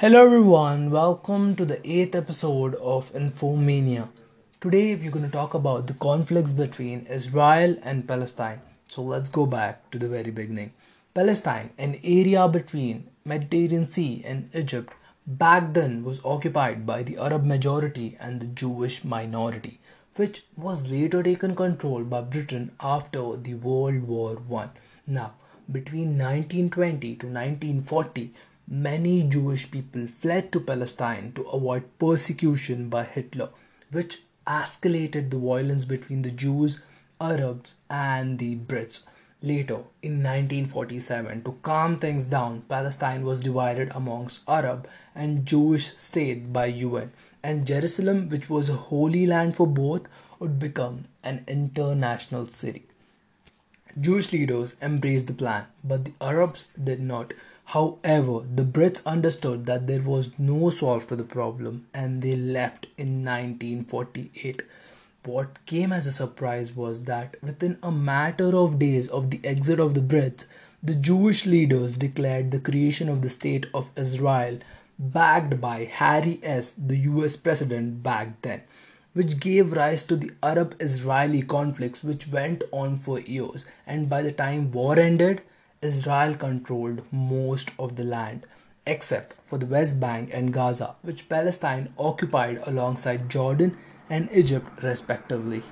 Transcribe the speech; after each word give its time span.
Hello 0.00 0.26
everyone, 0.26 0.90
welcome 0.90 1.56
to 1.56 1.64
the 1.64 1.78
8th 1.78 2.14
episode 2.16 2.74
of 2.74 3.10
Infomania. 3.14 4.10
Today 4.60 4.94
we're 4.94 5.10
going 5.10 5.24
to 5.24 5.30
talk 5.30 5.54
about 5.54 5.86
the 5.86 5.94
conflicts 5.94 6.52
between 6.52 7.06
Israel 7.06 7.78
and 7.82 8.06
Palestine. 8.06 8.60
So 8.88 9.00
let's 9.00 9.30
go 9.30 9.46
back 9.46 9.90
to 9.92 9.98
the 9.98 10.06
very 10.06 10.30
beginning. 10.30 10.74
Palestine, 11.14 11.70
an 11.78 11.98
area 12.04 12.46
between 12.46 13.08
Mediterranean 13.24 13.88
Sea 13.88 14.22
and 14.26 14.50
Egypt, 14.54 14.92
back 15.26 15.72
then 15.72 16.04
was 16.04 16.20
occupied 16.26 16.84
by 16.84 17.02
the 17.02 17.16
Arab 17.16 17.46
majority 17.46 18.18
and 18.20 18.38
the 18.38 18.48
Jewish 18.48 19.02
minority, 19.02 19.80
which 20.16 20.44
was 20.58 20.90
later 20.92 21.22
taken 21.22 21.56
control 21.56 22.04
by 22.04 22.20
Britain 22.20 22.70
after 22.80 23.34
the 23.38 23.54
World 23.54 24.02
War 24.02 24.34
1. 24.34 24.70
Now, 25.06 25.32
between 25.72 26.18
1920 26.18 27.14
to 27.14 27.26
1940, 27.26 28.34
many 28.68 29.22
Jewish 29.22 29.70
people 29.70 30.06
fled 30.06 30.50
to 30.52 30.60
Palestine 30.60 31.32
to 31.32 31.42
avoid 31.44 31.84
persecution 31.98 32.88
by 32.88 33.04
Hitler, 33.04 33.50
which 33.92 34.22
escalated 34.46 35.30
the 35.30 35.38
violence 35.38 35.84
between 35.84 36.22
the 36.22 36.30
Jews, 36.30 36.80
Arabs, 37.20 37.76
and 37.88 38.38
the 38.38 38.56
Brits. 38.56 39.04
Later, 39.42 39.84
in 40.02 40.22
1947, 40.22 41.44
to 41.44 41.58
calm 41.62 41.98
things 41.98 42.26
down, 42.26 42.62
Palestine 42.62 43.24
was 43.24 43.40
divided 43.40 43.92
amongst 43.94 44.40
Arab 44.48 44.88
and 45.14 45.46
Jewish 45.46 45.96
state 45.96 46.52
by 46.52 46.66
UN, 46.66 47.12
and 47.44 47.66
Jerusalem, 47.66 48.28
which 48.28 48.50
was 48.50 48.68
a 48.68 48.74
holy 48.74 49.26
land 49.26 49.54
for 49.54 49.66
both, 49.66 50.08
would 50.40 50.58
become 50.58 51.04
an 51.22 51.44
international 51.46 52.46
city. 52.46 52.86
Jewish 53.98 54.30
leaders 54.30 54.76
embraced 54.82 55.26
the 55.26 55.32
plan, 55.32 55.64
but 55.82 56.04
the 56.04 56.12
Arabs 56.20 56.66
did 56.84 57.00
not. 57.00 57.32
However, 57.64 58.40
the 58.54 58.62
Brits 58.62 59.02
understood 59.06 59.64
that 59.64 59.86
there 59.86 60.02
was 60.02 60.32
no 60.38 60.68
solve 60.68 61.06
to 61.06 61.16
the 61.16 61.24
problem 61.24 61.86
and 61.94 62.20
they 62.20 62.36
left 62.36 62.88
in 62.98 63.24
1948. 63.24 64.62
What 65.24 65.64
came 65.64 65.94
as 65.94 66.06
a 66.06 66.12
surprise 66.12 66.76
was 66.76 67.04
that 67.04 67.42
within 67.42 67.78
a 67.82 67.90
matter 67.90 68.54
of 68.54 68.78
days 68.78 69.08
of 69.08 69.30
the 69.30 69.40
exit 69.42 69.80
of 69.80 69.94
the 69.94 70.02
Brits, 70.02 70.44
the 70.82 70.94
Jewish 70.94 71.46
leaders 71.46 71.96
declared 71.96 72.50
the 72.50 72.60
creation 72.60 73.08
of 73.08 73.22
the 73.22 73.30
State 73.30 73.64
of 73.72 73.90
Israel, 73.96 74.58
backed 74.98 75.58
by 75.58 75.84
Harry 75.84 76.38
S., 76.42 76.74
the 76.76 76.98
US 76.98 77.34
president 77.34 78.02
back 78.02 78.42
then 78.42 78.60
which 79.16 79.40
gave 79.40 79.72
rise 79.72 80.02
to 80.02 80.14
the 80.14 80.30
Arab 80.42 80.76
Israeli 80.78 81.40
conflicts, 81.40 82.04
which 82.04 82.28
went 82.28 82.62
on 82.70 82.96
for 82.98 83.18
years. 83.20 83.64
And 83.86 84.10
by 84.10 84.20
the 84.20 84.30
time 84.30 84.70
war 84.72 84.98
ended, 84.98 85.40
Israel 85.80 86.34
controlled 86.34 87.00
most 87.10 87.70
of 87.78 87.96
the 87.96 88.04
land, 88.04 88.46
except 88.86 89.32
for 89.42 89.56
the 89.56 89.64
West 89.64 89.98
Bank 89.98 90.28
and 90.34 90.52
Gaza, 90.52 90.96
which 91.00 91.30
Palestine 91.30 91.88
occupied 91.98 92.60
alongside 92.66 93.30
Jordan 93.30 93.78
and 94.10 94.28
Egypt, 94.30 94.82
respectively. 94.82 95.62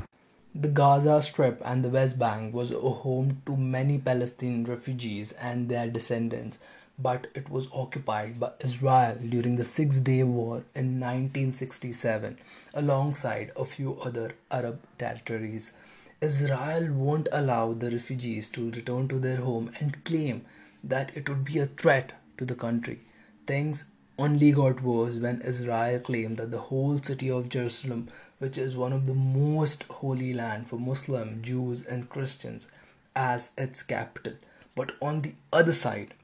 The 0.54 0.68
Gaza 0.68 1.20
Strip 1.20 1.60
and 1.66 1.84
the 1.84 1.90
West 1.90 2.18
Bank 2.18 2.54
was 2.54 2.72
a 2.72 2.78
home 2.78 3.42
to 3.44 3.58
many 3.58 3.98
Palestinian 3.98 4.64
refugees 4.64 5.32
and 5.32 5.68
their 5.68 5.90
descendants, 5.90 6.58
but 6.98 7.26
it 7.34 7.50
was 7.50 7.66
occupied 7.72 8.38
by 8.38 8.52
Israel 8.60 9.18
during 9.28 9.56
the 9.56 9.64
Six 9.64 10.00
Day 10.00 10.22
War 10.22 10.64
in 10.74 11.00
1967 11.00 12.38
alongside 12.72 13.50
a 13.56 13.64
few 13.64 13.98
other 14.00 14.34
Arab 14.50 14.80
territories. 14.96 15.72
Israel 16.20 16.92
won't 16.92 17.28
allow 17.32 17.72
the 17.72 17.90
refugees 17.90 18.48
to 18.50 18.70
return 18.70 19.08
to 19.08 19.18
their 19.18 19.38
home 19.38 19.70
and 19.80 20.04
claim 20.04 20.44
that 20.84 21.16
it 21.16 21.28
would 21.28 21.44
be 21.44 21.58
a 21.58 21.66
threat 21.66 22.12
to 22.38 22.44
the 22.44 22.54
country. 22.54 23.00
Things 23.46 23.86
only 24.16 24.52
got 24.52 24.80
worse 24.80 25.18
when 25.18 25.40
Israel 25.42 25.98
claimed 25.98 26.36
that 26.36 26.52
the 26.52 26.60
whole 26.60 26.98
city 26.98 27.28
of 27.28 27.48
Jerusalem, 27.48 28.08
which 28.38 28.56
is 28.56 28.76
one 28.76 28.92
of 28.92 29.06
the 29.06 29.14
most 29.14 29.82
holy 29.84 30.32
land 30.32 30.68
for 30.68 30.78
Muslim, 30.78 31.42
Jews 31.42 31.82
and 31.82 32.08
Christians, 32.08 32.68
as 33.16 33.50
its 33.58 33.82
capital. 33.82 34.34
But 34.76 34.92
on 35.02 35.22
the 35.22 35.34
other 35.52 35.72
side, 35.72 36.14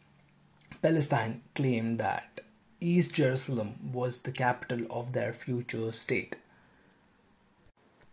Palestine 0.83 1.43
claimed 1.55 2.01
that 2.01 2.41
East 2.81 3.15
Jerusalem 3.15 3.93
was 3.93 4.19
the 4.19 4.33
capital 4.33 4.87
of 4.91 5.13
their 5.13 5.35
future 5.35 5.93
state. 5.93 6.37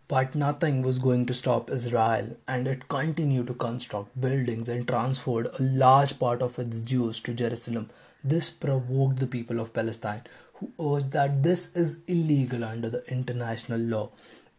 But 0.10 0.36
nothing 0.36 0.82
was 0.82 1.00
going 1.00 1.26
to 1.28 1.34
stop 1.34 1.70
Israel, 1.70 2.36
and 2.46 2.68
it 2.68 2.90
continued 2.90 3.48
to 3.48 3.54
construct 3.54 4.20
buildings 4.20 4.68
and 4.68 4.86
transferred 4.86 5.48
a 5.48 5.64
large 5.64 6.20
part 6.20 6.42
of 6.42 6.60
its 6.60 6.82
Jews 6.82 7.22
to 7.22 7.34
Jerusalem. 7.34 7.90
This 8.22 8.50
provoked 8.50 9.20
the 9.20 9.28
people 9.28 9.62
of 9.62 9.74
Palestine, 9.74 10.24
who 10.56 10.72
urged 10.96 11.12
that 11.12 11.44
this 11.44 11.74
is 11.74 12.00
illegal 12.08 12.66
under 12.66 12.90
the 12.90 13.10
international 13.10 13.80
law 13.80 14.10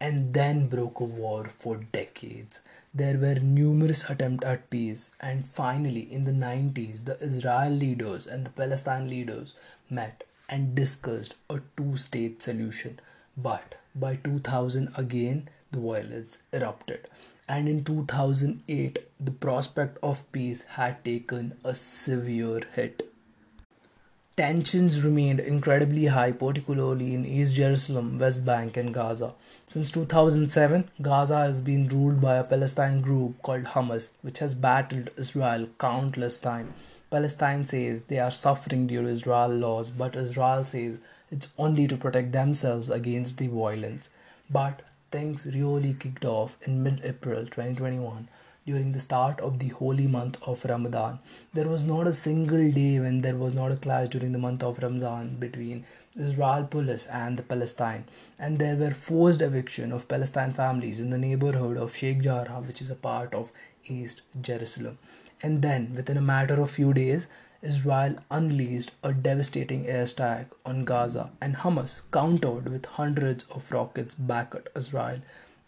and 0.00 0.32
then 0.34 0.68
broke 0.68 1.00
a 1.00 1.04
war 1.04 1.44
for 1.44 1.78
decades. 1.92 2.60
There 2.94 3.18
were 3.18 3.34
numerous 3.36 4.08
attempts 4.08 4.46
at 4.46 4.70
peace, 4.70 5.10
and 5.20 5.46
finally, 5.46 6.12
in 6.12 6.24
the 6.24 6.32
90s, 6.32 7.04
the 7.04 7.22
Israel 7.22 7.70
leaders 7.70 8.26
and 8.26 8.44
the 8.44 8.50
Palestine 8.50 9.08
leaders 9.08 9.54
met 9.90 10.24
and 10.48 10.74
discussed 10.74 11.34
a 11.50 11.60
two 11.76 11.96
state 11.96 12.42
solution. 12.42 13.00
But 13.36 13.74
by 13.94 14.16
2000, 14.16 14.90
again, 14.96 15.48
the 15.70 15.80
violence 15.80 16.38
erupted, 16.52 17.08
and 17.48 17.68
in 17.68 17.84
2008, 17.84 18.98
the 19.20 19.30
prospect 19.32 19.98
of 20.02 20.30
peace 20.32 20.62
had 20.62 21.04
taken 21.04 21.58
a 21.64 21.74
severe 21.74 22.62
hit. 22.74 23.10
Tensions 24.38 25.02
remained 25.02 25.40
incredibly 25.40 26.06
high, 26.06 26.30
particularly 26.30 27.12
in 27.12 27.26
East 27.26 27.56
Jerusalem, 27.56 28.20
West 28.20 28.44
Bank, 28.44 28.76
and 28.76 28.94
Gaza. 28.94 29.34
Since 29.66 29.90
2007, 29.90 30.88
Gaza 31.02 31.38
has 31.38 31.60
been 31.60 31.88
ruled 31.88 32.20
by 32.20 32.36
a 32.36 32.44
Palestine 32.44 33.00
group 33.00 33.42
called 33.42 33.64
Hamas, 33.64 34.10
which 34.22 34.38
has 34.38 34.54
battled 34.54 35.10
Israel 35.16 35.66
countless 35.80 36.38
times. 36.38 36.72
Palestine 37.10 37.66
says 37.66 38.02
they 38.02 38.20
are 38.20 38.30
suffering 38.30 38.86
due 38.86 39.02
to 39.02 39.08
Israel 39.08 39.48
laws, 39.48 39.90
but 39.90 40.14
Israel 40.14 40.62
says 40.62 40.98
it's 41.32 41.48
only 41.58 41.88
to 41.88 41.96
protect 41.96 42.30
themselves 42.30 42.90
against 42.90 43.38
the 43.38 43.48
violence. 43.48 44.08
But 44.48 44.82
things 45.10 45.46
really 45.46 45.94
kicked 45.94 46.24
off 46.24 46.56
in 46.62 46.84
mid 46.84 47.00
April 47.02 47.44
2021 47.44 48.28
during 48.68 48.92
the 48.92 49.04
start 49.04 49.40
of 49.40 49.58
the 49.58 49.68
holy 49.80 50.06
month 50.06 50.36
of 50.42 50.64
Ramadan. 50.64 51.18
There 51.54 51.68
was 51.68 51.84
not 51.84 52.06
a 52.06 52.12
single 52.12 52.70
day 52.70 53.00
when 53.00 53.20
there 53.22 53.36
was 53.36 53.54
not 53.54 53.72
a 53.72 53.76
clash 53.76 54.08
during 54.08 54.32
the 54.32 54.44
month 54.46 54.62
of 54.62 54.82
Ramadan 54.82 55.36
between 55.36 55.84
Israel 56.16 56.64
police 56.64 57.06
and 57.06 57.36
the 57.36 57.42
Palestine. 57.42 58.04
And 58.38 58.58
there 58.58 58.76
were 58.76 58.90
forced 58.90 59.42
eviction 59.42 59.92
of 59.92 60.08
Palestine 60.08 60.52
families 60.52 61.00
in 61.00 61.10
the 61.10 61.24
neighborhood 61.26 61.76
of 61.76 61.94
Sheikh 61.94 62.20
Jarrah, 62.20 62.60
which 62.66 62.82
is 62.82 62.90
a 62.90 63.02
part 63.08 63.32
of 63.32 63.52
East 63.86 64.22
Jerusalem. 64.40 64.98
And 65.42 65.62
then, 65.62 65.94
within 65.94 66.16
a 66.16 66.28
matter 66.32 66.60
of 66.60 66.70
few 66.70 66.92
days, 66.92 67.28
Israel 67.62 68.16
unleashed 68.30 68.92
a 69.02 69.12
devastating 69.12 69.84
airstrike 69.84 70.50
on 70.64 70.84
Gaza, 70.84 71.30
and 71.40 71.56
Hamas 71.56 72.02
countered 72.12 72.68
with 72.68 72.86
hundreds 72.86 73.44
of 73.44 73.72
rockets 73.72 74.14
back 74.14 74.54
at 74.54 74.68
Israel 74.76 75.20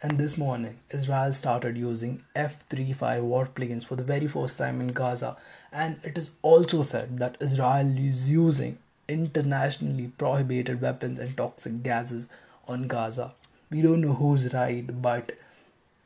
and 0.03 0.16
this 0.16 0.38
morning, 0.38 0.78
Israel 0.91 1.31
started 1.31 1.77
using 1.77 2.25
F 2.34 2.62
35 2.62 3.22
warplanes 3.22 3.84
for 3.84 3.97
the 3.97 4.03
very 4.03 4.27
first 4.27 4.56
time 4.56 4.81
in 4.81 4.88
Gaza. 4.88 5.37
And 5.72 6.00
it 6.03 6.16
is 6.16 6.31
also 6.41 6.83
said 6.83 7.19
that 7.19 7.37
Israel 7.38 7.99
is 7.99 8.31
using 8.31 8.78
internationally 9.09 10.06
prohibited 10.16 10.81
weapons 10.81 11.19
and 11.19 11.37
toxic 11.37 11.83
gases 11.83 12.28
on 12.66 12.89
Gaza. 12.89 13.34
We 13.71 13.83
don't 13.83 14.00
know 14.00 14.15
who's 14.15 14.55
right, 14.55 15.03
but 15.03 15.33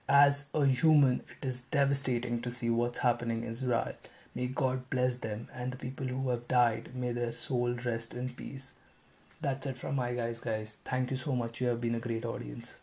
as 0.09 0.47
a 0.53 0.67
human, 0.67 1.23
it 1.31 1.47
is 1.47 1.61
devastating 1.61 2.43
to 2.43 2.51
see 2.51 2.71
what's 2.71 2.99
happening 2.99 3.45
in 3.45 3.51
Israel. 3.51 3.95
May 4.35 4.49
God 4.49 4.91
bless 4.91 5.15
them 5.15 5.47
and 5.55 5.71
the 5.71 5.77
people 5.77 6.09
who 6.09 6.31
have 6.31 6.49
died, 6.49 6.97
may 6.97 7.13
their 7.13 7.31
soul 7.31 7.73
rest 7.85 8.15
in 8.15 8.31
peace. 8.31 8.73
That's 9.41 9.67
it 9.67 9.79
from 9.79 9.95
my 9.95 10.15
guys, 10.15 10.41
guys. 10.41 10.79
Thank 10.85 11.13
you 11.13 11.17
so 11.17 11.37
much. 11.37 11.61
You 11.61 11.69
have 11.69 11.81
been 11.81 11.95
a 11.95 12.01
great 12.01 12.25
audience. 12.25 12.77